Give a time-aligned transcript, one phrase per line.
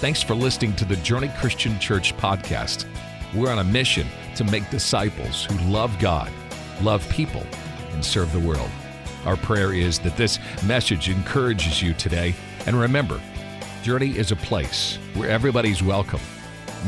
[0.00, 2.86] Thanks for listening to the Journey Christian Church podcast.
[3.34, 6.32] We're on a mission to make disciples who love God,
[6.80, 7.44] love people,
[7.90, 8.70] and serve the world.
[9.26, 12.34] Our prayer is that this message encourages you today.
[12.64, 13.20] And remember,
[13.82, 16.22] Journey is a place where everybody's welcome,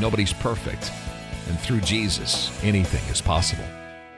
[0.01, 0.91] nobody's perfect,
[1.51, 3.67] and through Jesus, anything is possible.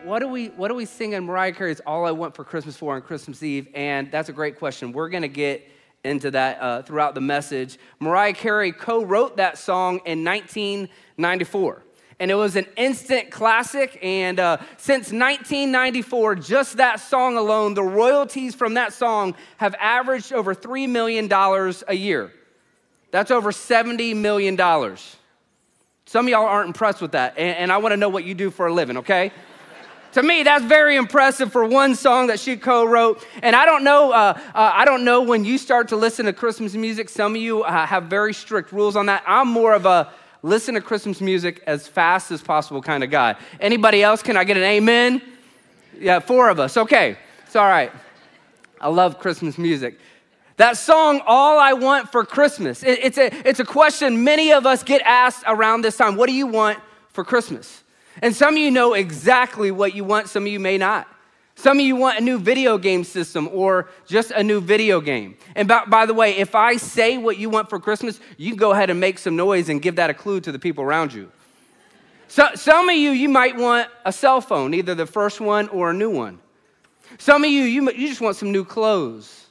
[0.04, 2.76] What do we what do we sing in Mariah Carey's "All I Want for Christmas"
[2.76, 3.66] for on Christmas Eve?
[3.74, 4.92] And that's a great question.
[4.92, 5.68] We're going to get
[6.04, 7.78] into that uh, throughout the message.
[7.98, 11.82] Mariah Carey co-wrote that song in 1994
[12.20, 13.98] and it was an instant classic.
[14.02, 20.32] And uh, since 1994, just that song alone, the royalties from that song have averaged
[20.32, 21.30] over $3 million
[21.88, 22.32] a year.
[23.10, 24.56] That's over $70 million.
[26.06, 28.50] Some of y'all aren't impressed with that, and, and I wanna know what you do
[28.50, 29.32] for a living, okay?
[30.14, 33.24] To me, that's very impressive for one song that she co-wrote.
[33.42, 36.32] And I don't know, uh, uh, I don't know when you start to listen to
[36.32, 37.08] Christmas music.
[37.08, 39.24] Some of you uh, have very strict rules on that.
[39.26, 43.34] I'm more of a listen to Christmas music as fast as possible kind of guy.
[43.60, 44.22] Anybody else?
[44.22, 45.20] Can I get an amen?
[45.98, 46.76] Yeah, four of us.
[46.76, 47.90] Okay, it's all right.
[48.80, 49.98] I love Christmas music.
[50.58, 54.84] That song, All I Want for Christmas, it's, a, it's a question many of us
[54.84, 56.14] get asked around this time.
[56.14, 56.78] What do you want
[57.10, 57.82] for Christmas?
[58.22, 61.08] And some of you know exactly what you want, some of you may not.
[61.56, 65.36] Some of you want a new video game system or just a new video game.
[65.54, 68.72] And by, by, the way, if I say what you want for Christmas, you go
[68.72, 71.30] ahead and make some noise and give that a clue to the people around you.
[72.26, 75.90] So, some of you, you might want a cell phone, either the first one or
[75.90, 76.40] a new one.
[77.18, 79.46] Some of you, you, you just want some new clothes.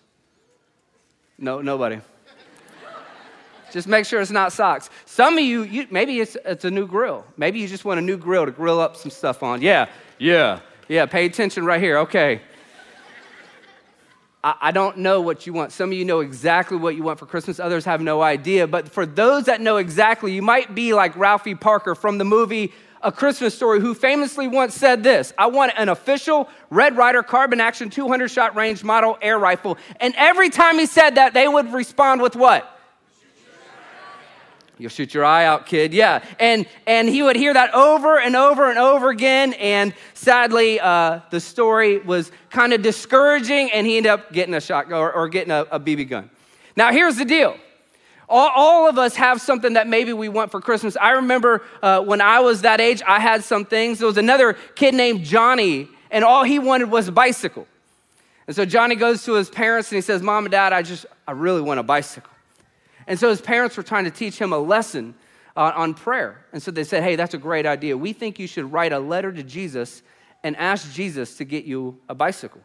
[1.37, 2.01] No, nobody.
[3.73, 4.91] Just make sure it's not socks.
[5.05, 7.25] Some of you, you maybe it's, it's a new grill.
[7.37, 9.63] Maybe you just want a new grill to grill up some stuff on.
[9.63, 10.59] Yeah, yeah.
[10.87, 11.97] Yeah, pay attention right here.
[11.97, 12.41] Okay.
[14.43, 15.71] I, I don't know what you want.
[15.71, 18.67] Some of you know exactly what you want for Christmas, others have no idea.
[18.67, 22.73] But for those that know exactly, you might be like Ralphie Parker from the movie
[23.01, 27.59] A Christmas Story, who famously once said this I want an official Red Ryder carbine
[27.59, 29.79] action 200 shot range model air rifle.
[29.99, 32.69] And every time he said that, they would respond with what?
[34.79, 35.93] You'll shoot your eye out, kid.
[35.93, 36.23] Yeah.
[36.39, 39.53] And, and he would hear that over and over and over again.
[39.53, 44.61] And sadly, uh, the story was kind of discouraging, and he ended up getting a
[44.61, 46.29] shotgun or, or getting a, a, BB gun.
[46.75, 47.55] Now, here's the deal.
[48.27, 50.97] All, all, of us have something that maybe we want for Christmas.
[50.97, 53.99] I remember uh, when I was that age, I had some things.
[53.99, 57.67] There was another kid named Johnny, and all he wanted was a bicycle.
[58.47, 61.05] And so Johnny goes to his parents and he says, Mom and Dad, I just,
[61.27, 62.32] I really want a bicycle.
[63.07, 65.15] And so his parents were trying to teach him a lesson
[65.55, 66.45] uh, on prayer.
[66.51, 67.97] And so they said, Hey, that's a great idea.
[67.97, 70.01] We think you should write a letter to Jesus
[70.43, 72.61] and ask Jesus to get you a bicycle.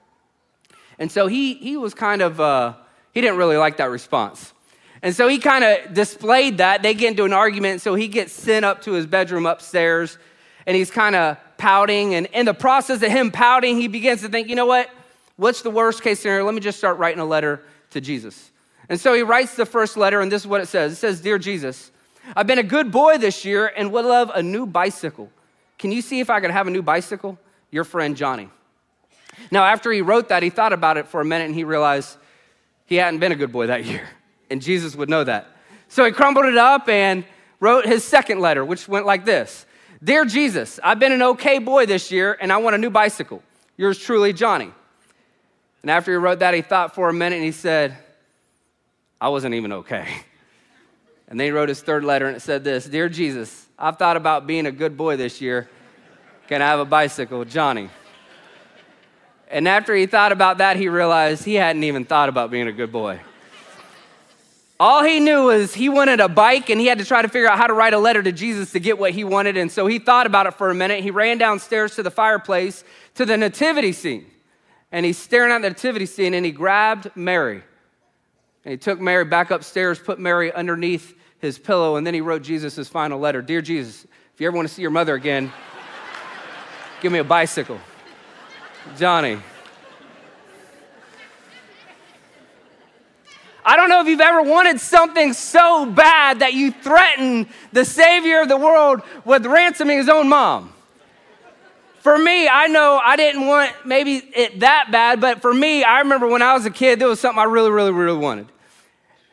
[0.98, 2.74] And so he, he was kind of, uh,
[3.12, 4.52] he didn't really like that response.
[5.00, 6.82] And so he kind of displayed that.
[6.82, 7.82] They get into an argument.
[7.82, 10.18] So he gets sent up to his bedroom upstairs
[10.66, 12.14] and he's kind of pouting.
[12.14, 14.90] And in the process of him pouting, he begins to think, you know what?
[15.36, 16.44] What's the worst case scenario?
[16.44, 18.50] Let me just start writing a letter to Jesus.
[18.88, 21.20] And so he writes the first letter, and this is what it says It says,
[21.20, 21.90] Dear Jesus,
[22.36, 25.30] I've been a good boy this year and would love a new bicycle.
[25.78, 27.38] Can you see if I could have a new bicycle?
[27.70, 28.48] Your friend Johnny.
[29.50, 32.16] Now, after he wrote that, he thought about it for a minute and he realized
[32.86, 34.08] he hadn't been a good boy that year.
[34.50, 35.46] And Jesus would know that.
[35.88, 37.26] So he crumbled it up and
[37.60, 39.66] wrote his second letter, which went like this
[40.02, 43.42] Dear Jesus, I've been an okay boy this year and I want a new bicycle.
[43.76, 44.72] Yours truly, Johnny.
[45.82, 47.98] And after he wrote that, he thought for a minute and he said,
[49.20, 50.06] I wasn't even okay.
[51.30, 54.16] And then he wrote his third letter and it said this Dear Jesus, I've thought
[54.16, 55.68] about being a good boy this year.
[56.48, 57.44] Can I have a bicycle?
[57.44, 57.90] Johnny.
[59.50, 62.72] And after he thought about that, he realized he hadn't even thought about being a
[62.72, 63.20] good boy.
[64.80, 67.48] All he knew was he wanted a bike and he had to try to figure
[67.48, 69.56] out how to write a letter to Jesus to get what he wanted.
[69.56, 71.02] And so he thought about it for a minute.
[71.02, 72.84] He ran downstairs to the fireplace
[73.16, 74.26] to the nativity scene.
[74.92, 77.64] And he's staring at the nativity scene and he grabbed Mary.
[78.64, 82.42] And he took Mary back upstairs, put Mary underneath his pillow, and then he wrote
[82.42, 84.04] Jesus his final letter Dear Jesus,
[84.34, 85.52] if you ever want to see your mother again,
[87.00, 87.80] give me a bicycle.
[88.96, 89.38] Johnny.
[93.64, 98.40] I don't know if you've ever wanted something so bad that you threatened the Savior
[98.40, 100.72] of the world with ransoming his own mom.
[102.00, 105.98] For me, I know I didn't want maybe it that bad, but for me, I
[105.98, 108.46] remember when I was a kid, there was something I really, really, really wanted.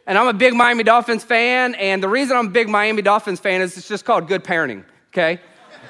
[0.08, 3.40] And I'm a big Miami Dolphins fan, and the reason I'm a big Miami Dolphins
[3.40, 5.40] fan is it's just called good parenting, okay?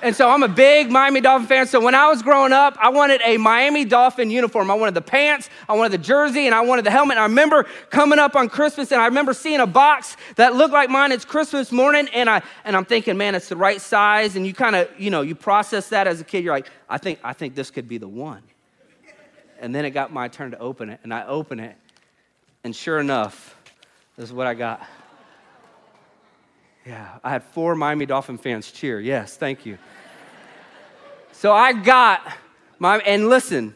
[0.02, 1.68] And so I'm a big Miami Dolphin fan.
[1.68, 4.70] So when I was growing up, I wanted a Miami Dolphin uniform.
[4.70, 7.18] I wanted the pants, I wanted the jersey, and I wanted the helmet.
[7.18, 10.74] And I remember coming up on Christmas and I remember seeing a box that looked
[10.74, 11.12] like mine.
[11.12, 12.08] It's Christmas morning.
[12.14, 14.36] And, I, and I'm thinking, man, it's the right size.
[14.36, 16.44] And you kind of, you know, you process that as a kid.
[16.44, 18.44] You're like, I think, I think this could be the one.
[19.60, 21.00] And then it got my turn to open it.
[21.04, 21.76] And I open it.
[22.64, 23.55] And sure enough,
[24.18, 24.82] this is what I got.
[26.86, 29.00] Yeah, I had four Miami Dolphin fans cheer.
[29.00, 29.78] Yes, thank you.
[31.32, 32.22] So I got
[32.80, 33.76] my, and listen,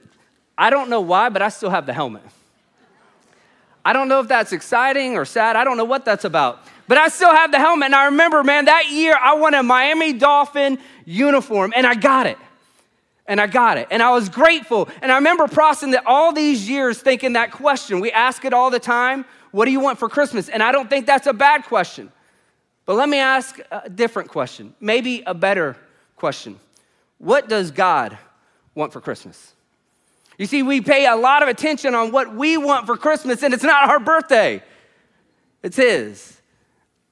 [0.57, 2.21] I don't know why, but I still have the helmet.
[3.83, 5.55] I don't know if that's exciting or sad.
[5.55, 6.59] I don't know what that's about.
[6.87, 7.87] But I still have the helmet.
[7.87, 12.27] And I remember, man, that year I won a Miami Dolphin uniform and I got
[12.27, 12.37] it.
[13.25, 13.87] And I got it.
[13.91, 14.89] And I was grateful.
[15.01, 17.99] And I remember processing that all these years thinking that question.
[17.99, 20.49] We ask it all the time What do you want for Christmas?
[20.49, 22.11] And I don't think that's a bad question.
[22.85, 25.77] But let me ask a different question, maybe a better
[26.15, 26.59] question.
[27.19, 28.17] What does God
[28.73, 29.53] want for Christmas?
[30.39, 33.53] You see, we pay a lot of attention on what we want for Christmas, and
[33.53, 34.63] it's not our birthday,
[35.61, 36.41] it's His.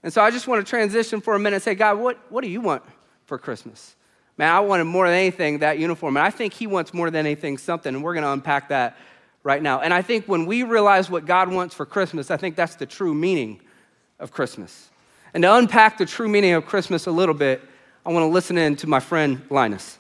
[0.02, 2.44] And so I just want to transition for a minute and say, God, what, what
[2.44, 2.84] do you want
[3.26, 3.96] for Christmas?
[4.38, 7.26] Man, I wanted more than anything that uniform, and I think He wants more than
[7.26, 8.98] anything something, and we're going to unpack that
[9.48, 9.80] right now.
[9.80, 12.86] And I think when we realize what God wants for Christmas, I think that's the
[12.86, 13.62] true meaning
[14.20, 14.90] of Christmas.
[15.34, 17.62] And to unpack the true meaning of Christmas a little bit,
[18.06, 19.98] I want to listen in to my friend Linus.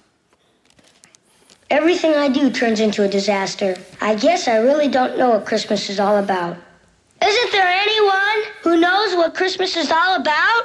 [1.69, 3.77] Everything I do turns into a disaster.
[4.01, 6.57] I guess I really don't know what Christmas is all about.
[7.25, 10.63] Isn't there anyone who knows what Christmas is all about?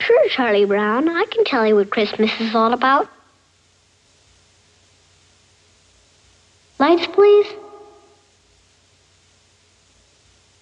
[0.00, 1.08] Sure, Charlie Brown.
[1.08, 3.08] I can tell you what Christmas is all about.
[6.78, 7.46] Lights, please.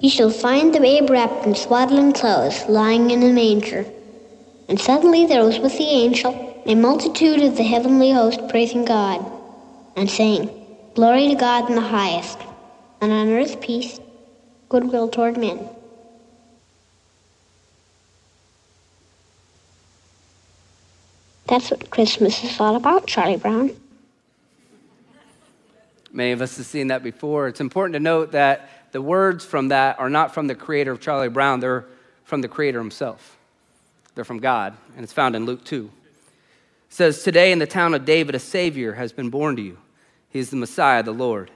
[0.00, 3.86] You shall find the babe wrapped in swaddling clothes, lying in a manger.
[4.68, 9.24] And suddenly there was with the angel a multitude of the heavenly host praising God,
[9.94, 10.50] and saying,
[10.94, 12.38] Glory to God in the highest,
[13.00, 14.00] and on earth peace,
[14.68, 15.68] goodwill toward men.
[21.46, 23.70] That's what Christmas is all about, Charlie Brown.
[26.12, 27.46] Many of us have seen that before.
[27.46, 31.02] It's important to note that the words from that are not from the creator of
[31.02, 31.84] Charlie Brown, they're
[32.24, 33.36] from the creator himself.
[34.14, 35.84] They're from God, and it's found in Luke 2.
[35.84, 35.92] It
[36.88, 39.76] says, Today in the town of David, a Savior has been born to you.
[40.30, 41.50] He is the Messiah, the Lord.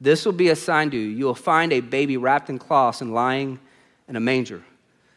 [0.00, 1.08] This will be a sign to you.
[1.08, 3.58] You will find a baby wrapped in cloths and lying
[4.06, 4.62] in a manger.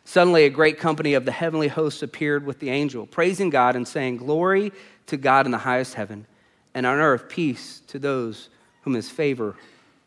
[0.03, 3.87] Suddenly, a great company of the heavenly hosts appeared with the angel, praising God and
[3.87, 4.71] saying, Glory
[5.05, 6.25] to God in the highest heaven,
[6.73, 8.49] and on earth peace to those
[8.81, 9.55] whom his favor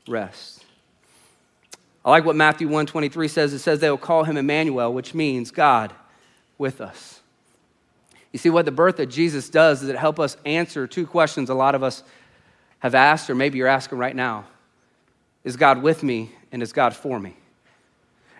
[0.08, 0.64] rests.
[2.04, 3.52] I like what Matthew 123 says.
[3.52, 5.92] It says they will call him Emmanuel, which means God
[6.56, 7.20] with us.
[8.32, 11.50] You see, what the birth of Jesus does is it help us answer two questions
[11.50, 12.02] a lot of us
[12.78, 14.46] have asked, or maybe you're asking right now.
[15.44, 17.36] Is God with me and is God for me?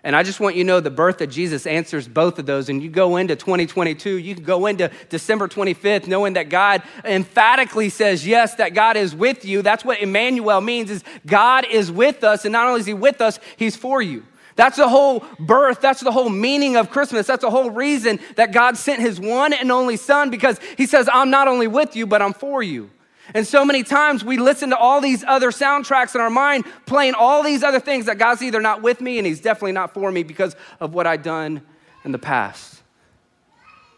[0.03, 2.69] And I just want you to know the birth of Jesus answers both of those.
[2.69, 7.91] And you go into 2022, you can go into December 25th knowing that God emphatically
[7.91, 9.61] says, yes, that God is with you.
[9.61, 12.45] That's what Emmanuel means is God is with us.
[12.45, 14.25] And not only is he with us, he's for you.
[14.57, 15.81] That's the whole birth.
[15.81, 17.27] That's the whole meaning of Christmas.
[17.27, 21.09] That's the whole reason that God sent his one and only son because he says,
[21.13, 22.91] I'm not only with you, but I'm for you.
[23.35, 27.15] And so many times we listen to all these other soundtracks in our mind playing
[27.15, 30.11] all these other things that God's either not with me and He's definitely not for
[30.11, 31.63] me because of what I've done
[32.05, 32.83] in the past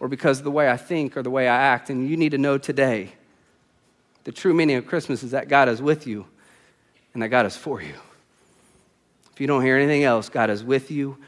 [0.01, 1.91] or because of the way I think or the way I act.
[1.91, 3.12] And you need to know today
[4.25, 6.27] the true meaning of Christmas is that God is with you
[7.15, 7.95] and that God is for you.
[9.33, 11.19] If you don't hear anything else, God is with you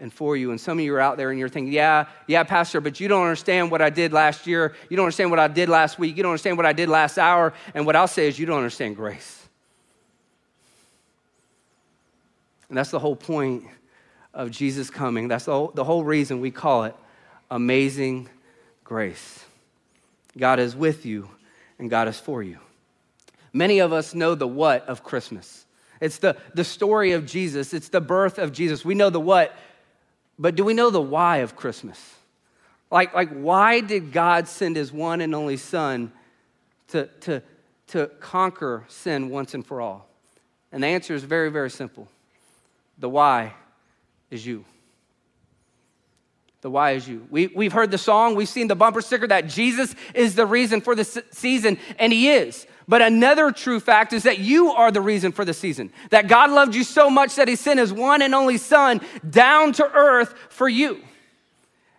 [0.00, 0.50] and for you.
[0.50, 3.06] And some of you are out there and you're thinking, yeah, yeah, Pastor, but you
[3.06, 4.74] don't understand what I did last year.
[4.88, 6.16] You don't understand what I did last week.
[6.16, 7.52] You don't understand what I did last hour.
[7.74, 9.46] And what I'll say is, you don't understand grace.
[12.68, 13.64] And that's the whole point
[14.32, 15.28] of Jesus coming.
[15.28, 16.94] That's the whole, the whole reason we call it
[17.50, 18.28] amazing
[18.84, 19.44] grace.
[20.38, 21.28] God is with you
[21.78, 22.58] and God is for you.
[23.52, 25.66] Many of us know the what of Christmas.
[26.00, 27.74] It's the, the story of Jesus.
[27.74, 28.84] It's the birth of Jesus.
[28.84, 29.54] We know the what
[30.40, 32.16] but do we know the why of Christmas?
[32.90, 36.12] Like, like why did God send his one and only son
[36.88, 37.42] to, to,
[37.88, 40.08] to conquer sin once and for all?
[40.72, 42.08] And the answer is very, very simple.
[42.98, 43.52] The why
[44.30, 44.64] is you.
[46.62, 47.26] The why is you.
[47.30, 50.80] We, we've heard the song, we've seen the bumper sticker that Jesus is the reason
[50.80, 52.66] for the season, and He is.
[52.90, 55.92] But another true fact is that you are the reason for the season.
[56.10, 59.72] That God loved you so much that He sent His one and only Son down
[59.74, 61.00] to earth for you.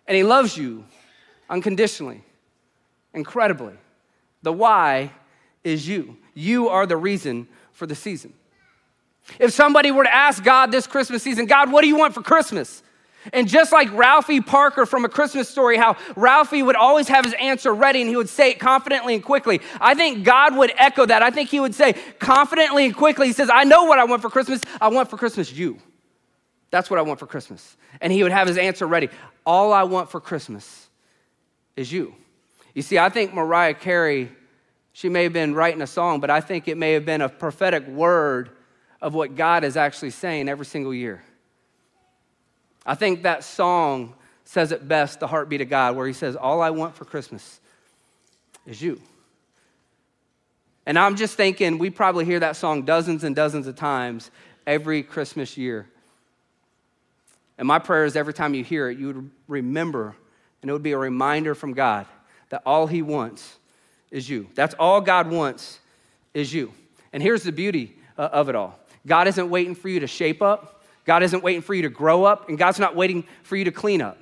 [0.06, 0.84] And He loves you
[1.48, 2.22] unconditionally,
[3.14, 3.72] incredibly.
[4.42, 5.12] The why
[5.64, 6.18] is you.
[6.34, 8.34] You are the reason for the season.
[9.38, 12.20] If somebody were to ask God this Christmas season, God, what do you want for
[12.20, 12.82] Christmas?
[13.32, 17.34] And just like Ralphie Parker from A Christmas Story, how Ralphie would always have his
[17.34, 19.60] answer ready and he would say it confidently and quickly.
[19.80, 21.22] I think God would echo that.
[21.22, 24.22] I think he would say confidently and quickly, He says, I know what I want
[24.22, 24.60] for Christmas.
[24.80, 25.78] I want for Christmas you.
[26.70, 27.76] That's what I want for Christmas.
[28.00, 29.10] And he would have his answer ready.
[29.46, 30.88] All I want for Christmas
[31.76, 32.14] is you.
[32.74, 34.30] You see, I think Mariah Carey,
[34.92, 37.28] she may have been writing a song, but I think it may have been a
[37.28, 38.50] prophetic word
[39.00, 41.22] of what God is actually saying every single year.
[42.84, 46.60] I think that song says it best, the heartbeat of God, where he says, All
[46.60, 47.60] I want for Christmas
[48.66, 49.00] is you.
[50.84, 54.30] And I'm just thinking, we probably hear that song dozens and dozens of times
[54.66, 55.88] every Christmas year.
[57.56, 60.16] And my prayer is every time you hear it, you would remember,
[60.60, 62.06] and it would be a reminder from God
[62.48, 63.58] that all He wants
[64.10, 64.48] is you.
[64.54, 65.78] That's all God wants
[66.34, 66.72] is you.
[67.12, 70.42] And here's the beauty uh, of it all God isn't waiting for you to shape
[70.42, 70.81] up.
[71.04, 73.72] God isn't waiting for you to grow up, and God's not waiting for you to
[73.72, 74.18] clean up.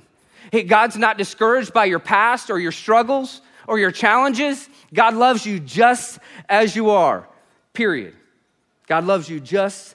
[0.51, 4.69] Hey, God's not discouraged by your past or your struggles or your challenges.
[4.93, 6.19] God loves you just
[6.49, 7.29] as you are,
[7.75, 8.15] period.
[8.87, 9.95] God loves you just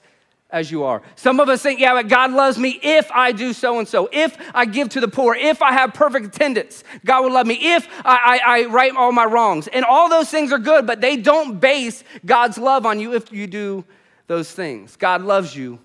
[0.52, 1.02] as you are.
[1.16, 4.08] Some of us think, yeah, but God loves me if I do so and so,
[4.14, 7.56] if I give to the poor, if I have perfect attendance, God will love me,
[7.74, 9.68] if I, I, I right all my wrongs.
[9.68, 13.32] And all those things are good, but they don't base God's love on you if
[13.32, 13.84] you do
[14.28, 14.96] those things.
[14.96, 15.80] God loves you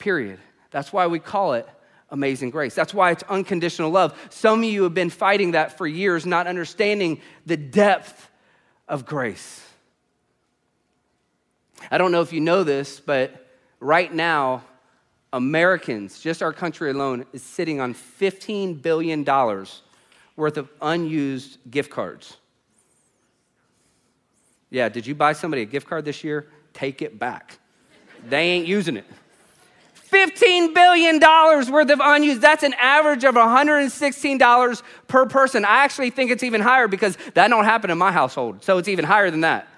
[0.00, 0.40] period.
[0.72, 1.68] That's why we call it
[2.10, 2.74] amazing grace.
[2.74, 4.18] That's why it's unconditional love.
[4.30, 8.28] Some of you have been fighting that for years, not understanding the depth
[8.88, 9.64] of grace.
[11.90, 13.46] I don't know if you know this, but
[13.78, 14.64] right now,
[15.32, 19.24] Americans, just our country alone, is sitting on $15 billion
[20.36, 22.36] worth of unused gift cards.
[24.70, 26.48] Yeah, did you buy somebody a gift card this year?
[26.72, 27.58] Take it back.
[28.28, 29.06] They ain't using it.
[30.12, 32.40] $15 billion worth of unused.
[32.40, 35.64] That's an average of $116 per person.
[35.64, 38.64] I actually think it's even higher because that don't happen in my household.
[38.64, 39.68] So it's even higher than that.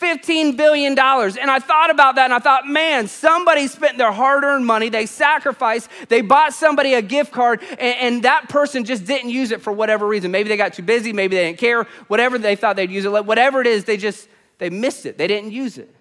[0.00, 0.98] $15 billion.
[0.98, 4.88] And I thought about that and I thought, man, somebody spent their hard earned money,
[4.88, 9.50] they sacrificed, they bought somebody a gift card, and, and, that person just didn't use
[9.50, 10.30] it for whatever reason.
[10.30, 13.24] Maybe they got too busy, maybe they didn't care, whatever they thought they'd use it,
[13.24, 15.94] whatever it is, they just, they missed it, they didn't use it.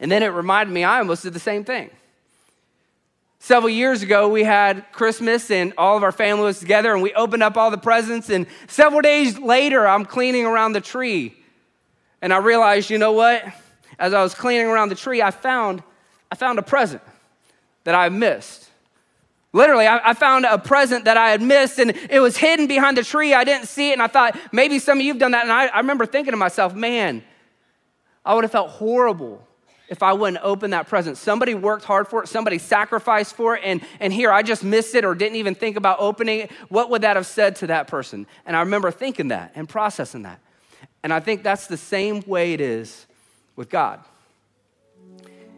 [0.00, 1.90] And then it reminded me, I almost did the same thing.
[3.40, 7.12] Several years ago, we had Christmas and all of our family was together and we
[7.14, 8.30] opened up all the presents.
[8.30, 11.36] And several days later, I'm cleaning around the tree.
[12.20, 13.44] And I realized, you know what?
[13.98, 15.82] As I was cleaning around the tree, I found,
[16.32, 17.02] I found a present
[17.84, 18.68] that I missed.
[19.52, 22.96] Literally, I, I, found a present that I had missed and it was hidden behind
[22.98, 23.32] the tree.
[23.32, 23.94] I didn't see it.
[23.94, 25.44] And I thought, maybe some of you have done that.
[25.44, 27.24] And I, I remember thinking to myself, man,
[28.24, 29.47] I would have felt horrible
[29.88, 31.16] if I wouldn't open that present.
[31.16, 34.94] Somebody worked hard for it, somebody sacrificed for it, and, and here I just missed
[34.94, 36.50] it or didn't even think about opening it.
[36.68, 38.26] What would that have said to that person?
[38.44, 40.40] And I remember thinking that and processing that.
[41.02, 43.06] And I think that's the same way it is
[43.56, 44.00] with God.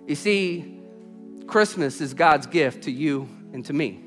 [0.06, 0.80] You see,
[1.46, 4.00] Christmas is God's gift to you and to me.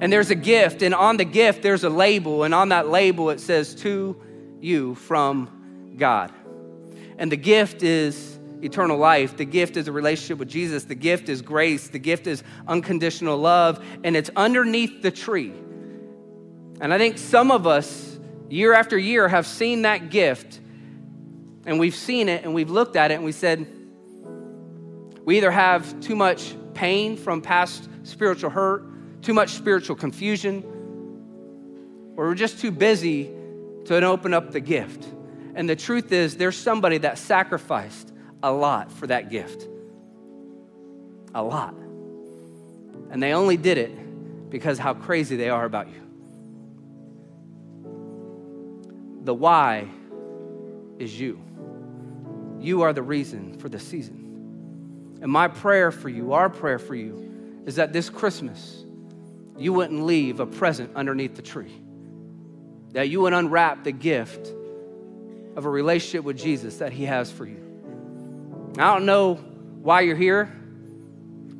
[0.00, 3.28] And there's a gift, and on the gift, there's a label, and on that label,
[3.28, 4.20] it says, To
[4.60, 6.32] you from God.
[7.18, 9.36] And the gift is eternal life.
[9.36, 10.84] The gift is a relationship with Jesus.
[10.84, 11.88] The gift is grace.
[11.88, 13.84] The gift is unconditional love.
[14.04, 15.52] And it's underneath the tree.
[16.80, 20.60] And I think some of us, year after year, have seen that gift.
[21.66, 23.66] And we've seen it and we've looked at it and we said,
[25.24, 30.64] we either have too much pain from past spiritual hurt, too much spiritual confusion,
[32.16, 33.30] or we're just too busy
[33.84, 35.06] to open up the gift.
[35.54, 38.09] And the truth is, there's somebody that sacrificed
[38.42, 39.68] a lot for that gift.
[41.34, 41.74] A lot.
[43.10, 46.00] And they only did it because how crazy they are about you.
[49.22, 49.88] The why
[50.98, 51.40] is you.
[52.58, 55.18] You are the reason for the season.
[55.22, 58.84] And my prayer for you, our prayer for you, is that this Christmas,
[59.56, 61.72] you wouldn't leave a present underneath the tree,
[62.92, 64.52] that you would unwrap the gift
[65.56, 67.69] of a relationship with Jesus that He has for you.
[68.78, 70.52] I don't know why you're here.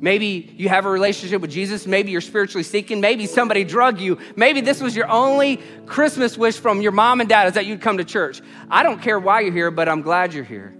[0.01, 1.85] Maybe you have a relationship with Jesus.
[1.85, 3.01] Maybe you're spiritually seeking.
[3.01, 4.17] Maybe somebody drug you.
[4.35, 7.81] Maybe this was your only Christmas wish from your mom and dad is that you'd
[7.81, 8.41] come to church.
[8.69, 10.75] I don't care why you're here, but I'm glad you're here.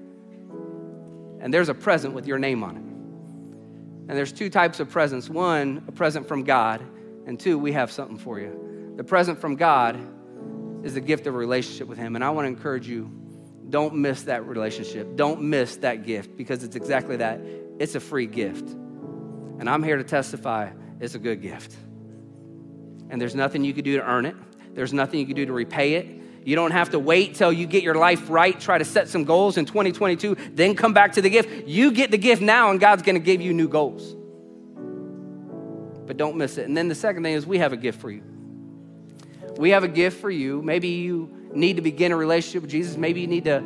[1.40, 2.84] And there's a present with your name on it.
[4.10, 6.82] And there's two types of presents one, a present from God,
[7.28, 8.94] and two, we have something for you.
[8.98, 10.00] The present from God
[10.84, 12.16] is the gift of a relationship with Him.
[12.16, 13.12] And I want to encourage you
[13.72, 15.16] don't miss that relationship.
[15.16, 17.40] Don't miss that gift because it's exactly that.
[17.80, 18.70] It's a free gift.
[18.70, 21.76] And I'm here to testify it's a good gift.
[23.10, 24.36] And there's nothing you can do to earn it,
[24.74, 26.08] there's nothing you can do to repay it.
[26.44, 29.26] You don't have to wait till you get your life right, try to set some
[29.26, 31.68] goals in 2022, then come back to the gift.
[31.68, 34.16] You get the gift now, and God's gonna give you new goals.
[36.08, 36.68] But don't miss it.
[36.68, 38.24] And then the second thing is we have a gift for you.
[39.58, 40.62] We have a gift for you.
[40.64, 42.98] Maybe you need to begin a relationship with Jesus.
[42.98, 43.64] Maybe you need to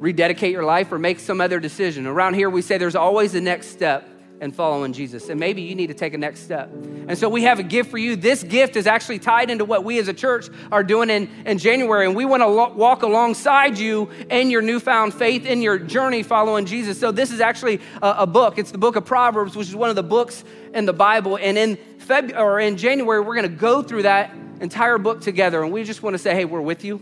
[0.00, 2.06] rededicate your life or make some other decision.
[2.06, 4.08] Around here, we say there's always the next step
[4.40, 5.28] and following Jesus.
[5.28, 6.70] And maybe you need to take a next step.
[6.72, 8.16] And so we have a gift for you.
[8.16, 11.58] This gift is actually tied into what we as a church are doing in, in
[11.58, 12.06] January.
[12.06, 16.22] And we want to lo- walk alongside you in your newfound faith, in your journey
[16.22, 16.98] following Jesus.
[16.98, 18.58] So this is actually a, a book.
[18.58, 21.36] It's the book of Proverbs, which is one of the books in the Bible.
[21.36, 25.62] And in February or in January, we're going to go through that entire book together.
[25.62, 26.96] And we just want to say, hey, we're with you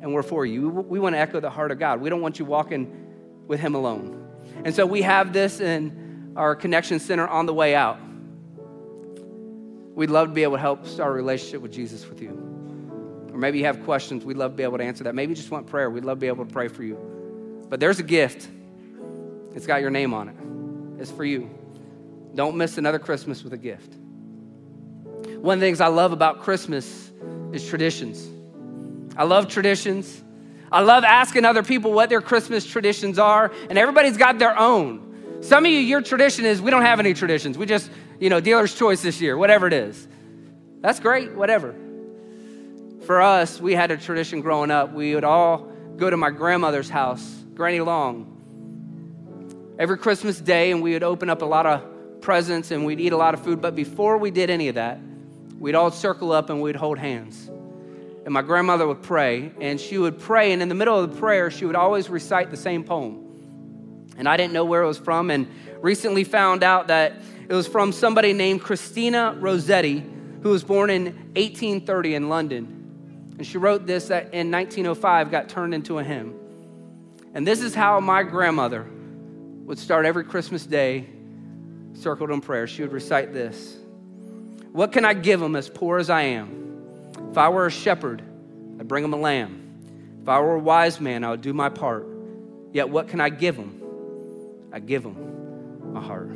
[0.00, 0.68] and we're for you.
[0.68, 2.00] We want to echo the heart of God.
[2.00, 4.20] We don't want you walking with Him alone.
[4.64, 7.98] And so we have this in our connection center on the way out.
[9.94, 12.30] We'd love to be able to help start a relationship with Jesus with you.
[13.32, 15.14] Or maybe you have questions, we'd love to be able to answer that.
[15.14, 17.64] Maybe you just want prayer, we'd love to be able to pray for you.
[17.68, 18.48] But there's a gift,
[19.54, 21.00] it's got your name on it.
[21.00, 21.50] It's for you.
[22.34, 23.96] Don't miss another Christmas with a gift.
[25.44, 27.12] One of the things I love about Christmas
[27.52, 28.26] is traditions.
[29.14, 30.24] I love traditions.
[30.72, 35.42] I love asking other people what their Christmas traditions are, and everybody's got their own.
[35.42, 37.58] Some of you, your tradition is we don't have any traditions.
[37.58, 40.08] We just, you know, dealer's choice this year, whatever it is.
[40.80, 41.74] That's great, whatever.
[43.04, 44.94] For us, we had a tradition growing up.
[44.94, 50.94] We would all go to my grandmother's house, Granny Long, every Christmas day, and we
[50.94, 53.60] would open up a lot of presents and we'd eat a lot of food.
[53.60, 54.98] But before we did any of that,
[55.64, 57.48] we'd all circle up and we'd hold hands.
[58.24, 61.20] And my grandmother would pray, and she would pray, and in the middle of the
[61.20, 63.24] prayer, she would always recite the same poem
[64.16, 65.48] and I didn't know where it was from, and
[65.80, 67.14] recently found out that
[67.48, 70.04] it was from somebody named Christina Rossetti,
[70.42, 73.34] who was born in 1830 in London.
[73.36, 76.34] And she wrote this that in 1905 got turned into a hymn.
[77.34, 78.86] And this is how my grandmother
[79.64, 81.08] would start every Christmas day,
[81.94, 82.66] circled in prayer.
[82.66, 83.76] She would recite this
[84.74, 87.12] What can I give them as poor as I am?
[87.30, 88.20] If I were a shepherd,
[88.80, 90.18] I'd bring them a lamb.
[90.20, 92.08] If I were a wise man, I would do my part.
[92.72, 93.80] Yet what can I give them?
[94.72, 96.28] I give them my heart.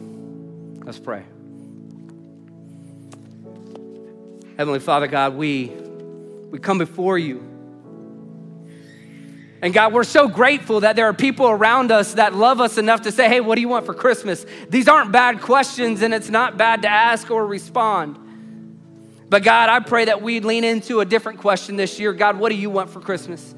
[0.85, 1.25] Let's pray.
[4.57, 5.73] Heavenly Father, God, we,
[6.53, 7.39] we come before you.
[9.63, 13.03] And God, we're so grateful that there are people around us that love us enough
[13.03, 14.47] to say, hey, what do you want for Christmas?
[14.69, 18.27] These aren't bad questions, and it's not bad to ask or respond.
[19.29, 22.13] But God, I pray that we'd lean into a different question this year.
[22.13, 23.55] God, what do you want for Christmas?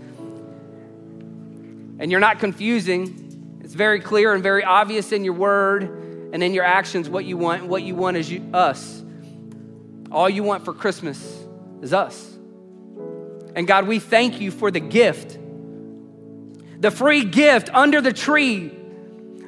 [1.98, 3.30] And you're not confusing
[3.70, 5.84] it's very clear and very obvious in your word
[6.32, 7.66] and in your actions what you want.
[7.66, 9.00] What you want is you, us.
[10.10, 11.38] All you want for Christmas
[11.80, 12.36] is us.
[13.54, 15.38] And God, we thank you for the gift,
[16.80, 18.76] the free gift under the tree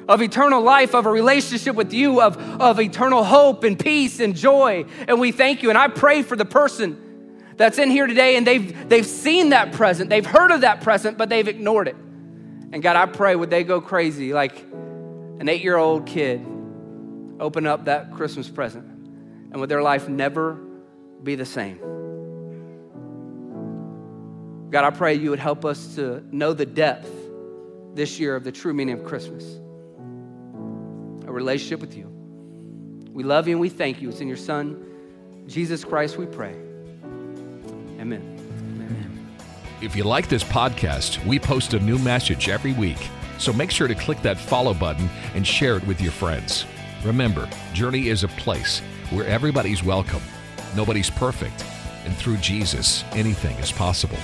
[0.07, 4.35] of eternal life, of a relationship with you, of, of eternal hope and peace and
[4.35, 4.85] joy.
[5.07, 5.69] And we thank you.
[5.69, 6.99] And I pray for the person
[7.57, 11.17] that's in here today and they've, they've seen that present, they've heard of that present,
[11.17, 11.95] but they've ignored it.
[12.71, 16.45] And God, I pray, would they go crazy like an eight year old kid
[17.39, 18.85] open up that Christmas present?
[19.51, 20.55] And would their life never
[21.21, 21.79] be the same?
[24.71, 27.11] God, I pray you would help us to know the depth
[27.93, 29.59] this year of the true meaning of Christmas
[31.33, 32.07] relationship with you.
[33.11, 34.09] We love you and we thank you.
[34.09, 34.83] It's in your Son,
[35.47, 36.53] Jesus Christ, we pray.
[37.99, 38.39] Amen.
[38.75, 39.29] Amen.
[39.81, 43.09] If you like this podcast, we post a new message every week.
[43.37, 46.65] So make sure to click that follow button and share it with your friends.
[47.03, 50.21] Remember, Journey is a place where everybody's welcome,
[50.75, 51.65] nobody's perfect,
[52.05, 54.17] and through Jesus, anything is possible.